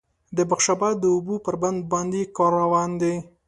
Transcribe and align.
د 0.37 0.39
بخش 0.49 0.67
آباد 0.75 0.95
د 1.01 1.05
اوبو 1.15 1.35
پر 1.45 1.55
بند 1.61 1.79
باندې 1.91 2.21
کار 2.37 2.51
روان 2.63 2.89
دی 3.01 3.13